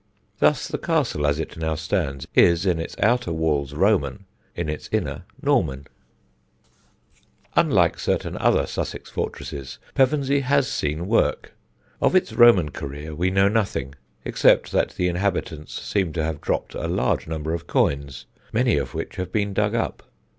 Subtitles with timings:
[0.39, 4.89] Thus the castle as it now stands is in its outer walls Roman, in its
[4.91, 5.85] inner, Norman.
[5.85, 11.53] [Sidenote: WILLIAM'S LANDING] Unlike certain other Sussex fortresses, Pevensey has seen work.
[12.01, 13.93] Of its Roman career we know nothing,
[14.25, 18.95] except that the inhabitants seem to have dropped a large number of coins, many of
[18.95, 20.01] which have been dug up.